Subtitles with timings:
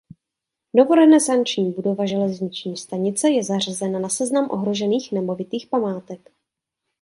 [0.73, 6.31] Novorenesanční budova železniční stanice je zařazena na seznamu ohrožených nemovitých památek.